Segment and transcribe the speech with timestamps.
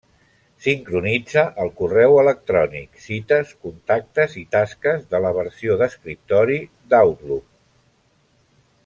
[0.67, 6.59] Sincronitza el correu electrònic, cites, contactes i tasques de la versió d'escriptori
[6.95, 7.47] d'Outlook.